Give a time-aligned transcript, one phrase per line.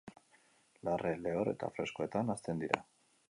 [0.87, 2.83] Larre lehor eta freskoetan hazten dira.